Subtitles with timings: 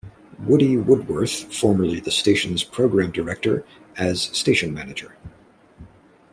[0.47, 3.63] "Woody" Woodworth, formerly the station's program director,
[3.97, 5.15] as station manager.